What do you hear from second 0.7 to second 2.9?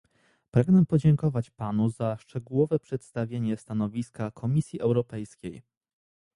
podziękować panu za szczegółowe